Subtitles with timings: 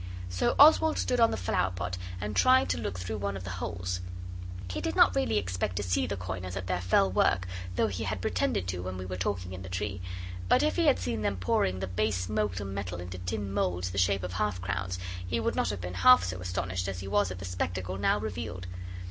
[0.29, 3.51] So Oswald stood on the flower pot and tried to look through one of the
[3.61, 4.01] holes.
[4.67, 8.05] He did not really expect to see the coiners at their fell work, though he
[8.05, 10.01] had pretended to when we were talking in the tree.
[10.49, 13.99] But if he had seen them pouring the base molten metal into tin moulds the
[13.99, 17.29] shape of half crowns he would not have been half so astonished as he was
[17.29, 18.65] at the spectacle now revealed.